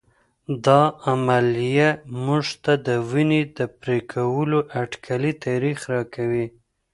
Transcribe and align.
دا 0.65 0.81
عملیه 1.09 1.89
موږ 2.25 2.45
ته 2.63 2.73
د 2.87 2.87
ونې 3.09 3.41
د 3.57 3.59
پرې 3.79 3.97
کولو 4.13 4.57
اټکلي 4.81 5.31
تاریخ 5.45 5.77
راکوي. 5.93 6.45